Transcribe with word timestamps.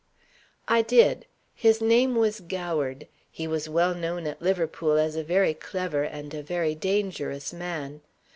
"I 0.67 0.81
did. 0.81 1.27
His 1.53 1.79
name 1.79 2.15
was 2.15 2.39
Goward. 2.39 3.07
He 3.29 3.45
was 3.45 3.69
well 3.69 3.93
known 3.93 4.25
at 4.25 4.41
Liverpool 4.41 4.97
as 4.97 5.15
a 5.15 5.23
very 5.23 5.53
clever 5.53 6.01
and 6.01 6.33
a 6.33 6.41
very 6.41 6.73
dangerous 6.73 7.53
man. 7.53 8.01